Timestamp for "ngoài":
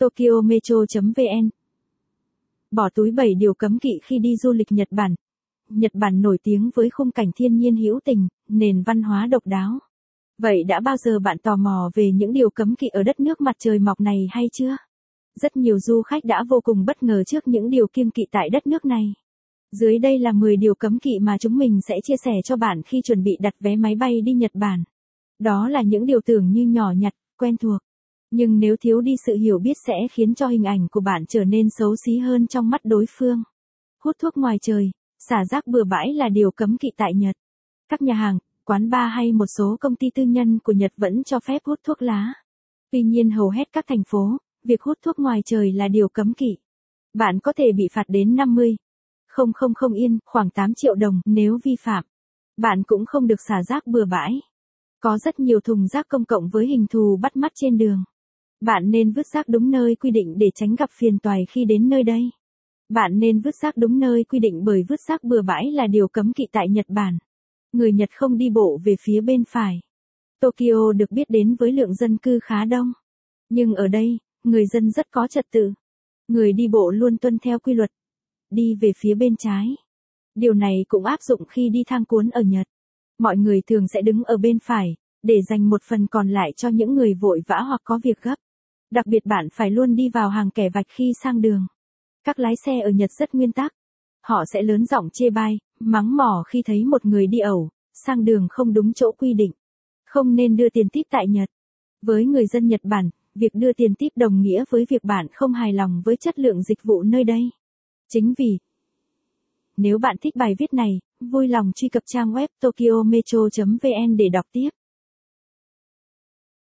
34.36-34.58, 45.18-45.40